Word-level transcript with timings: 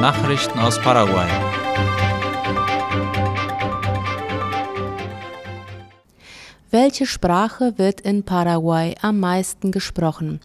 Nachrichten 0.00 0.58
aus 0.58 0.78
Paraguay. 0.78 1.26
Welche 6.70 7.06
Sprache 7.06 7.78
wird 7.78 8.02
in 8.02 8.22
Paraguay 8.22 8.94
am 9.00 9.20
meisten 9.20 9.72
gesprochen? 9.72 10.40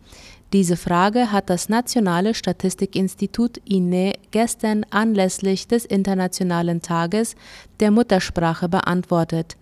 Diese 0.54 0.77
Frage 0.77 1.34
hat 1.34 1.50
das 1.50 1.68
Nationale 1.68 2.34
Statistikinstitut 2.34 3.57
INE 3.66 4.14
gestern 4.32 4.86
anlässlich 4.89 5.68
des 5.68 5.83
Internationalen 5.83 6.81
Tages 6.81 7.36
der 7.81 7.91
Muttersprache 7.91 8.70
beantwortet. 8.70 9.57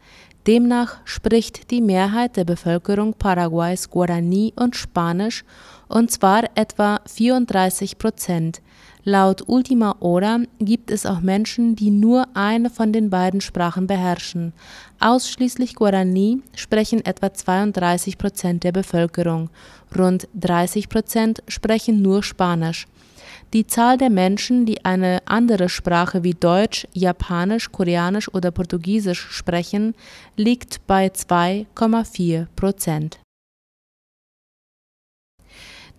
Demnach 0.46 0.98
spricht 1.04 1.72
die 1.72 1.82
Mehrheit 1.82 2.38
der 2.38 2.46
Bevölkerung 2.46 3.16
Paraguays 3.16 3.90
Guarani 3.90 4.54
und 4.56 4.76
Spanisch, 4.76 5.44
und 5.88 6.12
zwar 6.12 6.44
etwa 6.54 7.02
34 7.08 7.98
Prozent. 7.98 8.62
Laut 9.06 9.44
Ultima 9.48 9.96
Hora 10.02 10.40
gibt 10.60 10.92
es 10.92 11.06
auch 11.06 11.22
Menschen, 11.22 11.76
die 11.76 11.90
nur 11.90 12.28
eine 12.34 12.70
von 12.70 12.92
den 12.92 13.10
beiden 13.10 13.40
Sprachen 13.40 13.88
beherrschen. 13.88 14.52
Ausschließlich 15.00 15.76
Guarani 15.76 16.42
sprechen 16.54 17.06
etwa 17.06 17.34
32 17.34 18.18
Prozent 18.18 18.66
der 18.66 18.74
Bevölkerung, 18.74 19.50
rund 19.98 20.28
30 20.38 20.90
Prozent 20.90 21.42
sprechen 21.48 22.02
nur 22.02 22.24
Spanisch. 22.24 22.88
Die 23.54 23.66
Zahl 23.66 23.98
der 23.98 24.10
Menschen, 24.10 24.66
die 24.66 24.84
eine 24.84 25.20
andere 25.26 25.70
Sprache 25.70 26.24
wie 26.24 26.34
Deutsch, 26.34 26.86
Japanisch, 26.94 27.72
Koreanisch 27.72 28.32
oder 28.34 28.52
Portugiesisch 28.52 29.30
sprechen, 29.32 29.96
liegt 30.36 30.86
bei 30.88 31.08
2,4 31.08 32.48
Prozent. 32.56 33.20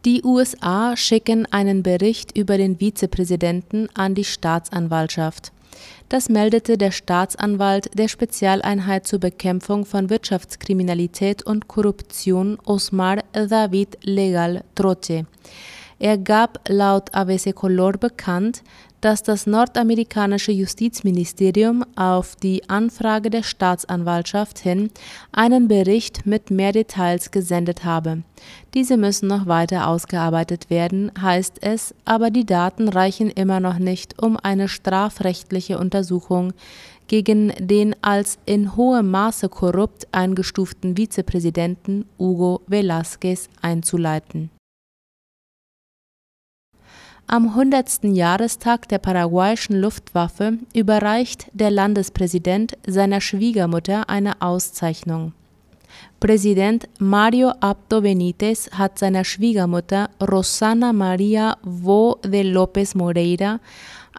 Die 0.06 0.22
USA 0.24 0.96
schicken 0.96 1.46
einen 1.50 1.82
Bericht 1.82 2.34
über 2.34 2.56
den 2.56 2.78
Vizepräsidenten 2.78 3.86
an 3.92 4.14
die 4.14 4.24
Staatsanwaltschaft. 4.24 5.52
Das 6.09 6.30
meldete 6.30 6.79
der 6.79 6.90
Staatsanwalt 6.90 7.90
der 7.98 8.09
Spezialeinheit 8.09 9.07
zur 9.07 9.18
Bekämpfung 9.18 9.84
von 9.84 10.09
Wirtschaftskriminalität 10.09 11.42
und 11.42 11.68
Korruption 11.68 12.59
Osmar 12.65 13.18
David 13.34 13.98
Legal 14.02 14.65
Troche. 14.74 15.26
Er 15.98 16.16
gab 16.16 16.66
laut 16.66 17.14
ABC 17.14 17.52
Color 17.52 17.92
bekannt, 17.92 18.62
dass 19.01 19.23
das 19.23 19.46
nordamerikanische 19.46 20.52
Justizministerium 20.52 21.84
auf 21.96 22.37
die 22.37 22.68
Anfrage 22.68 23.30
der 23.30 23.42
Staatsanwaltschaft 23.42 24.59
hin 24.59 24.90
einen 25.32 25.68
Bericht 25.68 26.26
mit 26.26 26.51
mehr 26.51 26.73
Details 26.73 27.30
gesendet 27.30 27.84
habe. 27.84 28.23
Diese 28.74 28.96
müssen 28.96 29.29
noch 29.29 29.46
weiter 29.46 29.88
ausgearbeitet 29.88 30.70
werden, 30.70 31.10
heißt 31.20 31.59
es, 31.62 31.95
aber 32.04 32.30
die 32.30 32.46
Daten 32.46 32.88
reichen 32.88 33.30
immer 33.30 33.60
noch 33.60 33.79
nicht, 33.79 34.23
um 34.23 34.37
eine 34.37 34.68
strafrechtliche 34.68 35.79
Untersuchung 35.79 36.52
gegen 37.09 37.52
den 37.59 37.96
als 38.02 38.38
in 38.46 38.76
hohem 38.76 39.10
Maße 39.10 39.48
korrupt 39.48 40.07
eingestuften 40.12 40.96
Vizepräsidenten 40.96 42.04
Hugo 42.18 42.60
Velázquez 42.68 43.48
einzuleiten 43.60 44.51
am 47.30 47.50
100. 47.50 48.02
Jahrestag 48.02 48.88
der 48.88 48.98
paraguayischen 48.98 49.80
Luftwaffe 49.80 50.59
überreicht 50.74 51.46
der 51.52 51.70
Landespräsident 51.70 52.76
seiner 52.84 53.20
Schwiegermutter 53.20 54.10
eine 54.10 54.42
Auszeichnung. 54.42 55.32
Präsident 56.18 56.88
Mario 56.98 57.51
Abdo 57.60 58.01
Benitez 58.01 58.68
hat 58.73 58.98
seiner 58.98 59.24
Schwiegermutter 59.24 60.10
Rosana 60.20 60.92
Maria 60.92 61.56
Vo 61.62 62.18
de 62.24 62.42
López 62.42 62.96
Moreira 62.98 63.60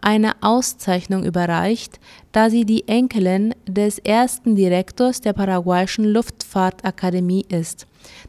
eine 0.00 0.32
Auszeichnung 0.40 1.22
überreicht, 1.24 2.00
da 2.32 2.48
sie 2.48 2.64
die 2.64 2.88
Enkelin 2.88 3.54
des 3.66 3.98
ersten 3.98 4.56
Direktors 4.56 5.20
der 5.20 5.34
paraguayischen 5.34 6.06
Luftfahrtakademie 6.06 7.44
ist. 7.50 7.86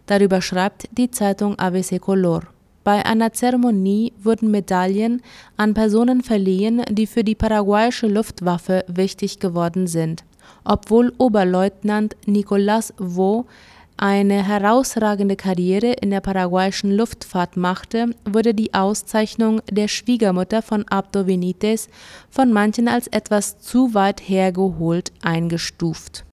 Darüber 0.08 0.42
schreibt 0.42 0.90
die 0.92 1.10
Zeitung 1.10 1.58
ABC 1.58 2.00
Color. 2.00 2.53
Bei 2.84 3.06
einer 3.06 3.32
Zeremonie 3.32 4.14
wurden 4.22 4.52
Medaillen 4.52 5.22
an 5.56 5.74
Personen 5.74 6.22
verliehen, 6.22 6.82
die 6.90 7.08
für 7.08 7.24
die 7.24 7.36
paraguayische 7.36 8.08
Luftwaffe 8.08 8.84
wichtig 8.88 9.40
geworden 9.40 9.88
sind. 9.88 10.24
Obwohl 10.66 11.14
Oberleutnant 11.18 12.16
Nicolas 12.26 12.94
Vaux 12.98 13.48
eine 13.96 14.46
herausragende 14.46 15.36
Karriere 15.36 15.94
in 15.94 16.10
der 16.10 16.20
paraguayischen 16.20 16.92
Luftfahrt 16.92 17.56
machte, 17.56 18.08
wurde 18.26 18.54
die 18.54 18.74
Auszeichnung 18.74 19.62
der 19.72 19.88
Schwiegermutter 19.88 20.62
von 20.62 20.86
Abdo 20.88 21.26
Benitez 21.26 21.88
von 22.30 22.52
manchen 22.52 22.88
als 22.88 23.08
etwas 23.08 23.60
zu 23.60 23.94
weit 23.94 24.28
hergeholt 24.28 25.12
eingestuft 25.22 26.26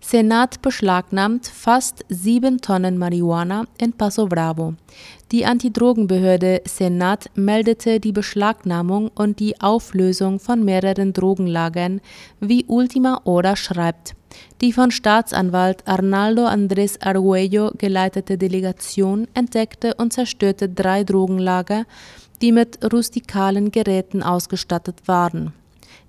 Senat 0.00 0.62
beschlagnahmt 0.62 1.48
fast 1.48 2.04
sieben 2.08 2.60
Tonnen 2.60 2.98
Marihuana 2.98 3.64
in 3.78 3.92
Paso 3.92 4.26
Bravo. 4.26 4.74
Die 5.32 5.44
Antidrogenbehörde 5.44 6.62
Senat 6.64 7.30
meldete 7.34 7.98
die 7.98 8.12
Beschlagnahmung 8.12 9.10
und 9.14 9.40
die 9.40 9.60
Auflösung 9.60 10.38
von 10.38 10.64
mehreren 10.64 11.12
Drogenlagern, 11.12 12.00
wie 12.40 12.64
Ultima 12.68 13.20
Hora 13.24 13.56
schreibt. 13.56 14.14
Die 14.60 14.72
von 14.72 14.92
Staatsanwalt 14.92 15.86
Arnaldo 15.86 16.46
Andrés 16.46 17.04
Arguello 17.04 17.72
geleitete 17.76 18.38
Delegation 18.38 19.26
entdeckte 19.34 19.94
und 19.94 20.12
zerstörte 20.12 20.68
drei 20.68 21.02
Drogenlager, 21.02 21.86
die 22.40 22.52
mit 22.52 22.78
rustikalen 22.92 23.72
Geräten 23.72 24.22
ausgestattet 24.22 25.02
waren 25.06 25.52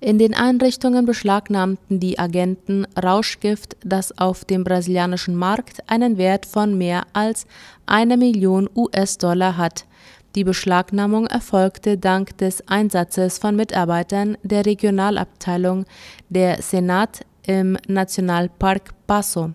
in 0.00 0.18
den 0.18 0.32
Einrichtungen 0.34 1.04
beschlagnahmten 1.04 2.00
die 2.00 2.18
Agenten 2.18 2.86
Rauschgift, 2.96 3.76
das 3.84 4.16
auf 4.16 4.46
dem 4.46 4.64
brasilianischen 4.64 5.36
Markt 5.36 5.82
einen 5.90 6.16
Wert 6.16 6.46
von 6.46 6.78
mehr 6.78 7.02
als 7.12 7.46
eine 7.84 8.16
Million 8.16 8.68
US-Dollar 8.74 9.58
hat. 9.58 9.84
Die 10.34 10.44
Beschlagnahmung 10.44 11.26
erfolgte 11.26 11.98
dank 11.98 12.38
des 12.38 12.66
Einsatzes 12.66 13.38
von 13.38 13.56
Mitarbeitern 13.56 14.38
der 14.42 14.64
Regionalabteilung 14.64 15.84
der 16.28 16.62
Senat 16.62 17.20
im 17.46 17.76
Nationalpark 17.86 18.90
Paso 19.06 19.52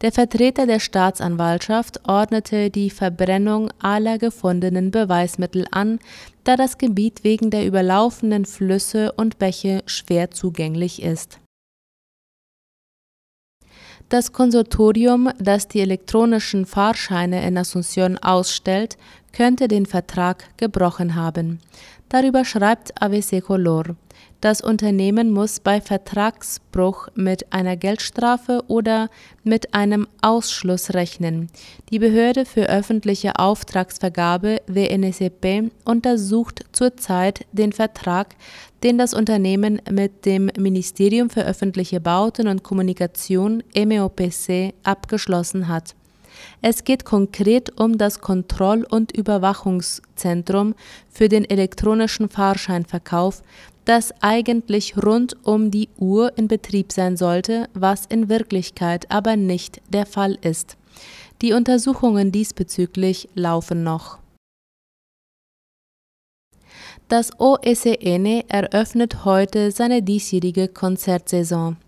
der 0.00 0.12
Vertreter 0.12 0.66
der 0.66 0.80
Staatsanwaltschaft 0.80 2.08
ordnete 2.08 2.70
die 2.70 2.90
Verbrennung 2.90 3.70
aller 3.80 4.18
gefundenen 4.18 4.90
Beweismittel 4.90 5.66
an, 5.70 5.98
da 6.44 6.56
das 6.56 6.78
Gebiet 6.78 7.24
wegen 7.24 7.50
der 7.50 7.66
überlaufenden 7.66 8.44
Flüsse 8.44 9.12
und 9.12 9.38
Bäche 9.38 9.82
schwer 9.86 10.30
zugänglich 10.30 11.02
ist. 11.02 11.40
Das 14.08 14.32
Konsortium, 14.32 15.28
das 15.38 15.68
die 15.68 15.80
elektronischen 15.80 16.64
Fahrscheine 16.64 17.46
in 17.46 17.58
Asunción 17.58 18.16
ausstellt, 18.16 18.96
könnte 19.32 19.68
den 19.68 19.84
Vertrag 19.84 20.44
gebrochen 20.56 21.14
haben. 21.14 21.60
Darüber 22.08 22.46
schreibt 22.46 23.02
ABC 23.02 23.42
Color. 23.42 23.96
Das 24.40 24.60
Unternehmen 24.60 25.32
muss 25.32 25.58
bei 25.58 25.80
Vertragsbruch 25.80 27.08
mit 27.16 27.52
einer 27.52 27.76
Geldstrafe 27.76 28.62
oder 28.68 29.10
mit 29.42 29.74
einem 29.74 30.06
Ausschluss 30.22 30.94
rechnen. 30.94 31.48
Die 31.90 31.98
Behörde 31.98 32.44
für 32.44 32.68
öffentliche 32.68 33.36
Auftragsvergabe 33.36 34.58
WNSCP 34.68 35.72
untersucht 35.84 36.66
zurzeit 36.70 37.46
den 37.50 37.72
Vertrag, 37.72 38.36
den 38.84 38.96
das 38.96 39.12
Unternehmen 39.12 39.82
mit 39.90 40.24
dem 40.24 40.52
Ministerium 40.56 41.30
für 41.30 41.44
öffentliche 41.44 42.00
Bauten 42.00 42.46
und 42.46 42.62
Kommunikation 42.62 43.64
MEOPC 43.74 44.72
abgeschlossen 44.84 45.66
hat. 45.66 45.96
Es 46.62 46.84
geht 46.84 47.04
konkret 47.04 47.80
um 47.80 47.98
das 47.98 48.20
Kontroll- 48.20 48.86
und 48.88 49.16
Überwachungszentrum 49.16 50.76
für 51.10 51.28
den 51.28 51.44
elektronischen 51.48 52.28
Fahrscheinverkauf, 52.28 53.42
das 53.88 54.12
eigentlich 54.20 55.02
rund 55.02 55.34
um 55.46 55.70
die 55.70 55.88
Uhr 55.98 56.36
in 56.36 56.46
Betrieb 56.46 56.92
sein 56.92 57.16
sollte, 57.16 57.70
was 57.72 58.04
in 58.04 58.28
Wirklichkeit 58.28 59.10
aber 59.10 59.36
nicht 59.36 59.80
der 59.88 60.04
Fall 60.04 60.36
ist. 60.42 60.76
Die 61.40 61.54
Untersuchungen 61.54 62.30
diesbezüglich 62.30 63.30
laufen 63.34 63.82
noch. 63.84 64.18
Das 67.08 67.30
OSN 67.40 68.42
eröffnet 68.48 69.24
heute 69.24 69.70
seine 69.70 70.02
diesjährige 70.02 70.68
Konzertsaison. 70.68 71.78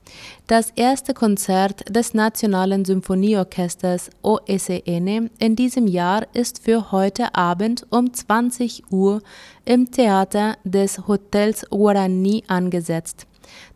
Das 0.47 0.73
erste 0.77 1.13
Konzert 1.13 1.95
des 1.95 2.15
Nationalen 2.15 2.87
Symphonieorchesters 2.87 4.09
OSN 4.23 5.29
in 5.39 5.57
diesem 5.57 5.87
Jahr 5.87 6.27
ist 6.33 6.65
für 6.65 6.91
heute 6.91 7.35
Abend 7.35 7.87
um 7.91 8.15
20 8.15 8.91
Uhr 8.91 9.21
im 9.67 9.91
Theater 9.91 10.57
des 10.65 11.07
Hotels 11.07 11.67
Guarani 11.69 12.43
angesetzt. 12.47 13.27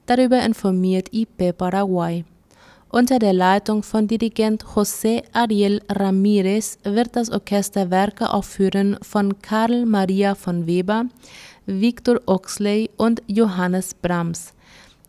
Darüber 0.07 0.43
informiert 0.43 1.13
IP 1.13 1.55
Paraguay. 1.59 2.25
Unter 2.95 3.19
der 3.19 3.33
Leitung 3.33 3.83
von 3.83 4.07
Dirigent 4.07 4.65
José 4.65 5.25
Ariel 5.33 5.83
Ramírez 5.89 6.79
wird 6.85 7.17
das 7.17 7.29
Orchester 7.29 7.91
Werke 7.91 8.33
aufführen 8.33 8.97
von 9.03 9.43
Karl 9.43 9.85
Maria 9.85 10.37
von 10.37 10.69
Weber, 10.69 11.07
Victor 11.67 12.21
Oxley 12.27 12.91
und 12.97 13.21
Johannes 13.27 13.95
Brahms. 13.95 14.53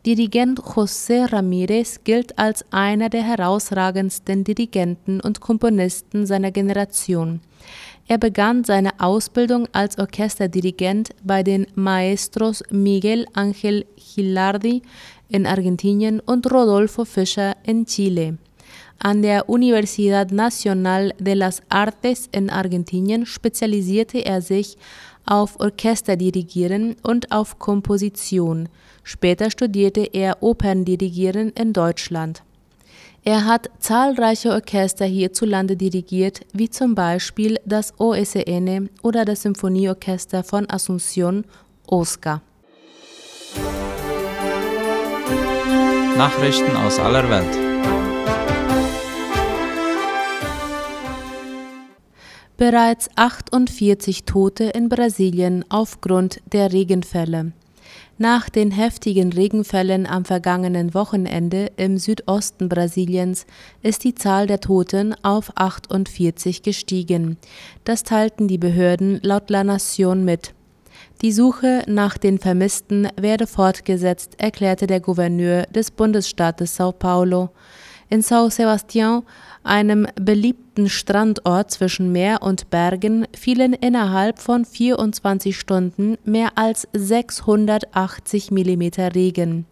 Dirigent 0.04 0.60
José 0.62 1.32
Ramírez 1.32 2.00
gilt 2.04 2.40
als 2.40 2.66
einer 2.72 3.10
der 3.10 3.22
herausragendsten 3.22 4.44
Dirigenten 4.44 5.22
und 5.22 5.40
Komponisten 5.40 6.26
seiner 6.26 6.50
Generation. 6.50 7.40
Er 8.08 8.20
begann 8.20 8.64
seine 8.64 9.00
Ausbildung 9.00 9.68
als 9.72 9.98
Orchesterdirigent 9.98 11.10
bei 11.24 11.42
den 11.42 11.66
Maestros 11.74 12.64
Miguel 12.70 13.26
Ángel 13.34 13.86
Gilardi 13.98 14.84
in 15.28 15.48
Argentinien 15.48 16.20
und 16.20 16.46
Rodolfo 16.52 17.04
Fischer 17.04 17.56
in 17.66 17.86
Chile. 17.86 18.38
An 19.00 19.24
der 19.24 19.50
Universidad 19.50 20.32
Nacional 20.32 21.14
de 21.20 21.34
las 21.34 21.64
Artes 21.70 22.30
in 22.32 22.52
Argentinien 22.52 23.26
spezialisierte 23.26 24.24
er 24.24 24.42
sich 24.42 24.78
auf 25.26 25.60
Orchesterdirigieren 25.60 26.96
und 27.02 27.32
auf 27.32 27.58
Komposition. 27.58 28.70
Später 29.04 29.50
studierte 29.50 30.02
er 30.14 30.44
Operndirigieren 30.44 31.50
in 31.52 31.74
Deutschland. 31.74 32.44
Er 33.28 33.46
hat 33.46 33.72
zahlreiche 33.80 34.52
Orchester 34.52 35.06
hierzulande 35.06 35.76
dirigiert, 35.76 36.42
wie 36.54 36.70
zum 36.70 36.94
Beispiel 36.94 37.58
das 37.66 38.00
OSN 38.00 38.92
oder 39.02 39.26
das 39.26 39.42
Symphonieorchester 39.42 40.44
von 40.44 40.68
Asunción, 40.68 41.44
OSCA. 41.88 42.44
Nachrichten 46.16 46.78
aus 46.78 47.00
aller 47.00 47.28
Welt. 47.28 47.66
Bereits 52.58 53.10
48 53.16 54.26
Tote 54.26 54.66
in 54.66 54.88
Brasilien 54.88 55.66
aufgrund 55.70 56.42
der 56.54 56.72
Regenfälle. 56.72 57.54
Nach 58.18 58.50
den 58.50 58.72
heftigen 58.72 59.34
Regenfällen 59.34 60.06
am 60.06 60.24
vergangenen 60.24 60.94
Wochenende 60.94 61.72
im 61.76 61.98
Südosten 61.98 62.70
Brasiliens 62.70 63.46
ist 63.82 64.04
die 64.04 64.16
Zahl 64.16 64.48
der 64.48 64.62
Toten 64.62 65.14
auf 65.24 65.52
48 65.56 66.64
gestiegen. 66.64 67.38
Das 67.84 68.04
teilten 68.04 68.48
die 68.48 68.58
Behörden 68.58 69.20
laut 69.22 69.50
La 69.50 69.64
Nation 69.64 70.24
mit. 70.24 70.54
Die 71.22 71.32
Suche 71.32 71.84
nach 71.88 72.18
den 72.18 72.40
Vermissten 72.40 73.08
werde 73.20 73.48
fortgesetzt, 73.48 74.34
erklärte 74.38 74.88
der 74.88 75.00
Gouverneur 75.00 75.64
des 75.64 75.92
Bundesstaates 75.92 76.76
Sao 76.76 76.92
Paulo. 76.92 77.50
In 78.10 78.22
São 78.22 78.50
Sebastião, 78.52 79.24
einem 79.64 80.08
beliebten 80.16 80.90
Strandort 80.90 81.72
zwischen 81.72 82.12
Meer 82.12 82.44
und 82.44 82.70
Bergen, 82.70 83.26
fielen 83.36 83.74
innerhalb 83.74 84.40
von 84.40 84.64
24 84.64 85.58
Stunden 85.58 86.18
mehr 86.24 86.52
als 86.56 86.88
680 86.94 88.52
mm 88.52 88.84
Regen. 89.14 89.66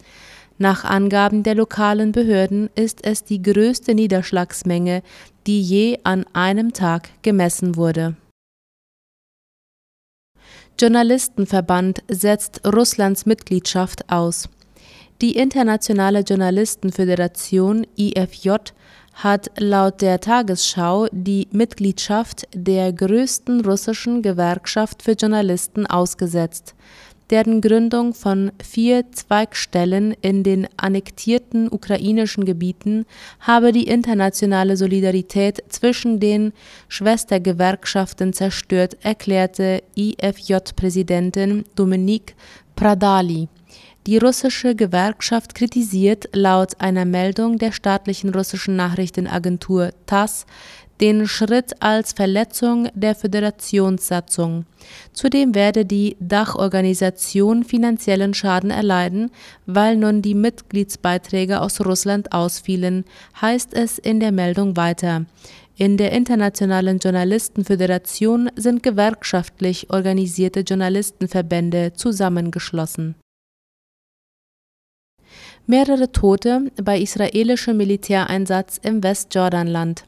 Nach 0.57 0.83
Angaben 0.83 1.44
der 1.44 1.56
lokalen 1.56 2.12
Behörden 2.12 2.69
ist 2.75 3.06
es 3.06 3.24
die 3.24 3.41
größte 3.41 3.94
Niederschlagsmenge, 3.94 5.03
die 5.45 5.62
je 5.62 6.00
an 6.03 6.25
einem 6.33 6.74
Tag 6.74 7.09
gemessen 7.21 7.75
wurde. 7.75 8.15
Journalistenverband 10.79 12.03
setzt 12.07 12.65
Russlands 12.65 13.25
Mitgliedschaft 13.25 14.09
aus. 14.09 14.50
Die 15.24 15.38
Internationale 15.38 16.20
Journalistenföderation 16.20 17.88
IFJ 17.96 18.56
hat 19.14 19.52
laut 19.58 20.02
der 20.02 20.20
Tagesschau 20.20 21.08
die 21.14 21.48
Mitgliedschaft 21.54 22.46
der 22.54 22.92
größten 22.92 23.62
russischen 23.64 24.22
Gewerkschaft 24.22 25.02
für 25.02 25.14
Journalisten 25.14 25.88
ausgesetzt. 25.88 26.75
Deren 27.30 27.62
Gründung 27.62 28.14
von 28.14 28.52
vier 28.62 29.14
Zweigstellen 29.14 30.14
in 30.20 30.44
den 30.44 30.68
annektierten 30.75 31.72
ukrainischen 31.72 32.44
Gebieten 32.44 33.06
habe 33.40 33.72
die 33.72 33.88
internationale 33.88 34.75
Solidarität 34.75 35.64
zwischen 35.70 36.20
den 36.20 36.52
Schwestergewerkschaften 36.90 38.34
zerstört, 38.34 38.98
erklärte 39.02 39.84
IFJ-Präsidentin 39.96 41.64
Dominique 41.75 42.36
Pradali. 42.75 43.48
Die 44.05 44.17
russische 44.17 44.75
Gewerkschaft 44.75 45.55
kritisiert 45.55 46.27
laut 46.33 46.81
einer 46.81 47.05
Meldung 47.05 47.57
der 47.57 47.71
staatlichen 47.71 48.33
russischen 48.33 48.75
Nachrichtenagentur 48.75 49.91
TASS 50.05 50.45
den 51.00 51.25
Schritt 51.27 51.81
als 51.81 52.13
Verletzung 52.13 52.89
der 52.94 53.15
Föderationssatzung. 53.15 54.65
Zudem 55.13 55.55
werde 55.55 55.85
die 55.85 56.17
Dachorganisation 56.19 57.63
finanziellen 57.63 58.33
Schaden 58.33 58.71
erleiden, 58.71 59.31
weil 59.65 59.95
nun 59.95 60.21
die 60.21 60.35
Mitgliedsbeiträge 60.35 61.61
aus 61.61 61.79
Russland 61.81 62.31
ausfielen, 62.31 63.05
heißt 63.41 63.73
es 63.73 64.00
in 64.00 64.19
der 64.19 64.31
Meldung 64.31 64.75
weiter. 64.77 65.25
In 65.75 65.97
der 65.97 66.11
Internationalen 66.11 67.00
Journalistenföderation 67.00 68.51
sind 68.55 68.83
gewerkschaftlich 68.83 69.89
organisierte 69.89 70.59
Journalistenverbände 70.59 71.94
zusammengeschlossen 71.94 73.15
mehrere 75.65 76.12
Tote 76.12 76.71
bei 76.81 77.00
israelischem 77.00 77.77
Militäreinsatz 77.77 78.80
im 78.81 79.04
Westjordanland. 79.04 80.06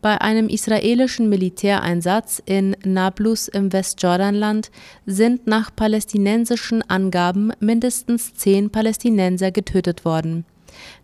Bei 0.00 0.20
einem 0.20 0.48
israelischen 0.48 1.30
Militäreinsatz 1.30 2.42
in 2.44 2.76
Nablus 2.84 3.48
im 3.48 3.72
Westjordanland 3.72 4.70
sind 5.06 5.46
nach 5.46 5.74
palästinensischen 5.74 6.82
Angaben 6.90 7.52
mindestens 7.58 8.34
zehn 8.34 8.68
Palästinenser 8.68 9.50
getötet 9.50 10.04
worden. 10.04 10.44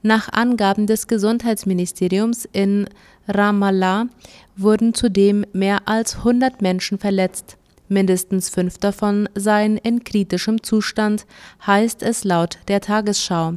Nach 0.03 0.31
Angaben 0.31 0.87
des 0.87 1.07
Gesundheitsministeriums 1.07 2.47
in 2.53 2.89
Ramallah 3.27 4.07
wurden 4.57 4.93
zudem 4.93 5.47
mehr 5.53 5.89
als 5.89 6.17
100 6.19 6.61
Menschen 6.61 6.99
verletzt. 6.99 7.57
Mindestens 7.93 8.51
fünf 8.51 8.79
davon 8.79 9.29
seien 9.35 9.77
in 9.77 10.05
kritischem 10.05 10.63
Zustand, 10.63 11.27
heißt 11.67 12.05
es 12.05 12.23
laut 12.23 12.61
der 12.69 12.81
Tagesschau. 12.81 13.55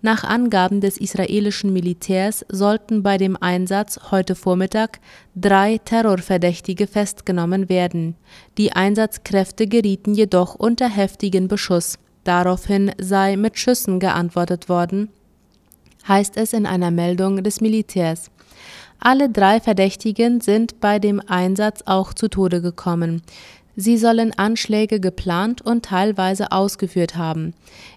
Nach 0.00 0.24
Angaben 0.24 0.80
des 0.80 0.96
israelischen 0.96 1.70
Militärs 1.70 2.46
sollten 2.48 3.02
bei 3.02 3.18
dem 3.18 3.36
Einsatz 3.36 4.00
heute 4.10 4.36
Vormittag 4.36 5.00
drei 5.34 5.76
Terrorverdächtige 5.84 6.86
festgenommen 6.86 7.68
werden. 7.68 8.16
Die 8.56 8.72
Einsatzkräfte 8.72 9.66
gerieten 9.66 10.14
jedoch 10.14 10.54
unter 10.54 10.88
heftigen 10.88 11.46
Beschuss. 11.46 11.98
Daraufhin 12.24 12.90
sei 12.96 13.36
mit 13.36 13.58
Schüssen 13.58 14.00
geantwortet 14.00 14.70
worden, 14.70 15.10
heißt 16.08 16.38
es 16.38 16.54
in 16.54 16.64
einer 16.64 16.90
Meldung 16.90 17.42
des 17.42 17.60
Militärs. 17.60 18.30
Alle 18.98 19.28
drei 19.28 19.60
Verdächtigen 19.60 20.40
sind 20.40 20.80
bei 20.80 20.98
dem 20.98 21.20
Einsatz 21.20 21.82
auch 21.84 22.14
zu 22.14 22.28
Tode 22.28 22.62
gekommen. 22.62 23.20
Sie 23.76 23.98
sollen 23.98 24.32
Anschläge 24.36 25.00
geplant 25.00 25.60
und 25.62 25.84
teilweise 25.84 26.52
ausgeführt 26.52 27.16
haben. 27.16 27.54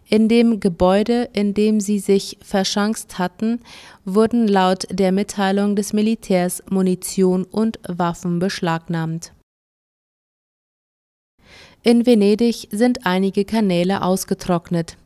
In 0.09 0.27
dem 0.27 0.59
Gebäude, 0.59 1.29
in 1.33 1.53
dem 1.53 1.79
sie 1.79 1.99
sich 1.99 2.37
verschanzt 2.41 3.19
hatten, 3.19 3.59
wurden 4.03 4.47
laut 4.47 4.87
der 4.89 5.11
Mitteilung 5.11 5.75
des 5.75 5.93
Militärs 5.93 6.63
Munition 6.69 7.43
und 7.43 7.79
Waffen 7.87 8.39
beschlagnahmt. 8.39 9.33
In 11.83 12.05
Venedig 12.05 12.67
sind 12.71 13.05
einige 13.05 13.45
Kanäle 13.45 14.01
ausgetrocknet. 14.01 14.97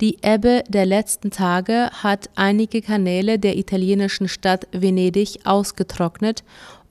Die 0.00 0.18
Ebbe 0.22 0.64
der 0.68 0.86
letzten 0.86 1.30
Tage 1.30 1.90
hat 2.02 2.30
einige 2.34 2.80
Kanäle 2.82 3.38
der 3.38 3.56
italienischen 3.56 4.28
Stadt 4.28 4.66
Venedig 4.72 5.40
ausgetrocknet 5.44 6.42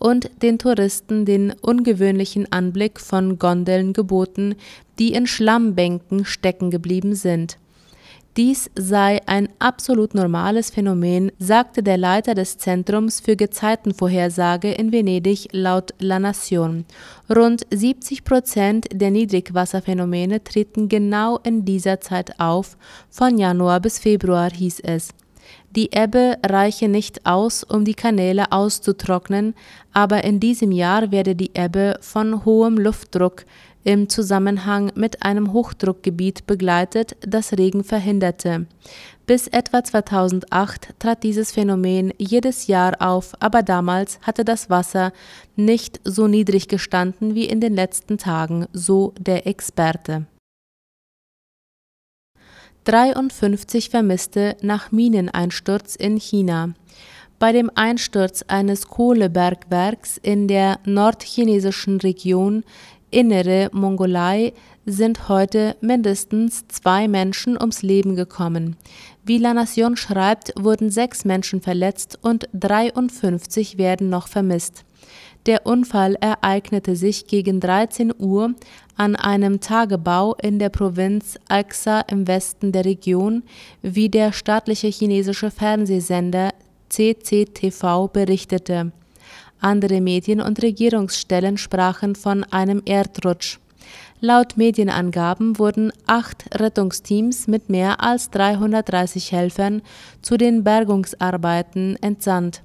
und 0.02 0.32
den 0.42 0.58
Touristen 0.58 1.26
den 1.26 1.54
ungewöhnlichen 1.62 2.52
Anblick 2.52 3.00
von 3.00 3.38
Gondeln 3.38 3.94
geboten, 3.94 4.56
die 4.98 5.14
in 5.14 5.28
Schlammbänken 5.28 6.26
stecken 6.26 6.72
geblieben 6.72 7.14
sind. 7.14 7.58
Dies 8.36 8.72
sei 8.76 9.20
ein 9.28 9.50
absolut 9.60 10.16
normales 10.16 10.72
Phänomen, 10.72 11.32
sagte 11.38 11.84
der 11.84 11.98
Leiter 11.98 12.34
des 12.34 12.58
Zentrums 12.58 13.20
für 13.20 13.36
Gezeitenvorhersage 13.36 14.72
in 14.72 14.92
Venedig 14.92 15.50
laut 15.52 15.94
La 16.00 16.18
Nation. 16.18 16.86
Rund 17.30 17.68
70 17.70 18.24
Prozent 18.24 18.88
der 18.92 19.12
Niedrigwasserphänomene 19.12 20.44
treten 20.44 20.90
genau 20.90 21.38
in 21.44 21.64
dieser 21.64 22.02
Zeit 22.02 22.40
auf, 22.40 22.76
von 23.10 23.38
Januar 23.38 23.82
bis 23.82 24.00
Februar 24.00 24.50
hieß 24.50 24.80
es. 24.80 25.10
Die 25.76 25.92
Ebbe 25.94 26.38
reiche 26.46 26.90
nicht 26.90 27.26
aus, 27.26 27.64
um 27.64 27.86
die 27.86 27.94
Kanäle 27.94 28.52
auszutrocknen, 28.52 29.54
aber 29.94 30.24
in 30.26 30.42
diesem 30.42 30.72
Jahr 30.72 31.12
werde 31.12 31.34
die 31.34 31.52
Ebbe 31.54 31.98
von 32.02 32.44
hohem 32.44 32.78
Luftdruck 32.78 33.46
im 33.84 34.10
Zusammenhang 34.10 34.92
mit 34.96 35.24
einem 35.24 35.54
Hochdruckgebiet 35.54 36.46
begleitet, 36.46 37.16
das 37.22 37.54
Regen 37.54 37.84
verhinderte. 37.84 38.68
Bis 39.26 39.48
etwa 39.48 39.84
2008 39.84 41.00
trat 41.00 41.24
dieses 41.24 41.52
Phänomen 41.54 42.14
jedes 42.18 42.68
Jahr 42.68 42.96
auf, 43.00 43.34
aber 43.40 43.64
damals 43.64 44.20
hatte 44.22 44.44
das 44.44 44.70
Wasser 44.70 45.14
nicht 45.56 46.02
so 46.04 46.28
niedrig 46.28 46.68
gestanden 46.68 47.34
wie 47.34 47.46
in 47.46 47.62
den 47.62 47.76
letzten 47.76 48.18
Tagen, 48.18 48.68
so 48.74 49.14
der 49.18 49.48
Experte. 49.48 50.26
53 52.86 53.90
Vermisste 53.90 54.58
nach 54.62 54.92
Mineneinsturz 54.92 55.96
in 55.96 56.18
China. 56.18 56.74
Bei 57.38 57.52
dem 57.52 57.70
Einsturz 57.76 58.44
eines 58.48 58.88
Kohlebergwerks 58.88 60.18
in 60.18 60.48
der 60.48 60.80
nordchinesischen 60.86 62.00
Region 62.02 62.64
Innere 63.12 63.70
Mongolei 63.74 64.54
sind 64.86 65.28
heute 65.28 65.76
mindestens 65.82 66.66
zwei 66.70 67.08
Menschen 67.08 67.58
ums 67.60 67.82
Leben 67.82 68.16
gekommen. 68.16 68.78
Wie 69.26 69.38
La 69.38 69.54
Nation 69.54 69.98
schreibt, 69.98 70.54
wurden 70.58 70.90
sechs 70.90 71.26
Menschen 71.26 71.62
verletzt 71.62 72.18
und 72.22 72.48
53 72.54 73.78
werden 73.78 74.10
noch 74.10 74.28
vermisst. 74.28 74.86
Der 75.48 75.66
Unfall 75.66 76.16
ereignete 76.22 76.96
sich 76.96 77.26
gegen 77.26 77.60
13 77.60 78.14
Uhr 78.18 78.54
an 78.96 79.16
einem 79.16 79.60
Tagebau 79.60 80.36
in 80.36 80.60
der 80.60 80.70
Provinz 80.70 81.40
Aksa 81.50 82.02
im 82.02 82.28
Westen 82.28 82.72
der 82.72 82.86
Region, 82.86 83.44
wie 83.82 84.10
der 84.10 84.34
staatliche 84.34 84.88
chinesische 84.88 85.50
Fernsehsender 85.50 86.52
CCTV 86.90 88.08
berichtete. 88.12 88.92
Andere 89.60 90.02
Medien 90.02 90.42
und 90.42 90.62
Regierungsstellen 90.62 91.58
sprachen 91.58 92.16
von 92.16 92.44
einem 92.44 92.84
Erdrutsch. 92.86 93.60
Laut 94.20 94.58
Medienangaben 94.58 95.58
wurden 95.58 95.92
acht 96.06 96.46
Rettungsteams 96.60 97.48
mit 97.48 97.70
mehr 97.70 98.04
als 98.04 98.30
330 98.30 99.32
Helfern 99.32 99.82
zu 100.22 100.38
den 100.38 100.64
Bergungsarbeiten 100.64 101.98
entsandt. 102.02 102.62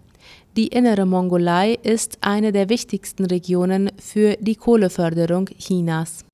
Die 0.57 0.69
innere 0.69 1.05
Mongolei 1.05 1.75
ist 1.83 2.17
eine 2.23 2.51
der 2.51 2.71
wichtigsten 2.71 3.27
Regionen 3.27 3.91
für 3.99 4.37
die 4.41 4.55
Kohleförderung 4.55 5.51
Chinas. 5.59 6.25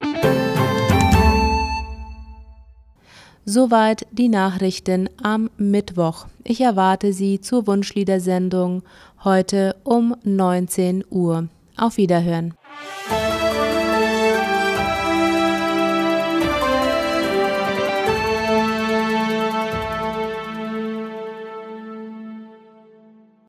Soweit 3.45 4.07
die 4.13 4.29
Nachrichten 4.29 5.11
am 5.21 5.51
Mittwoch. 5.57 6.27
Ich 6.45 6.61
erwarte 6.61 7.13
Sie 7.13 7.41
zur 7.41 7.67
Wunschliedersendung 7.67 8.85
heute 9.25 9.75
um 9.83 10.15
19 10.23 11.05
Uhr. 11.11 11.49
Auf 11.77 11.97
Wiederhören. 11.97 12.55